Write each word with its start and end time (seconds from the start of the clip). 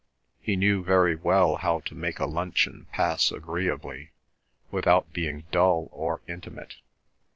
He 0.39 0.55
knew 0.55 0.83
very 0.83 1.15
well 1.15 1.57
how 1.57 1.81
to 1.81 1.93
make 1.93 2.17
a 2.17 2.25
luncheon 2.25 2.87
pass 2.91 3.31
agreeably, 3.31 4.09
without 4.71 5.13
being 5.13 5.43
dull 5.51 5.89
or 5.91 6.21
intimate. 6.27 6.77